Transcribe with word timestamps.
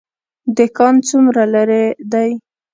دکان 0.57 0.95
څومره 1.07 1.43
لرې 1.53 1.83
دی؟ 2.11 2.29